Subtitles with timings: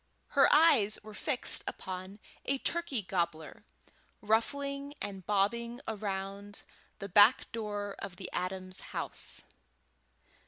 [0.29, 3.65] Her eyes were fixed upon a turkey gobbler
[4.19, 6.63] ruffling and bobbing around
[6.97, 9.43] the back door of the Adams house.